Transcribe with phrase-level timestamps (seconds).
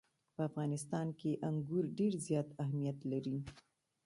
[0.35, 3.37] په افغانستان کې انګور ډېر زیات اهمیت لري.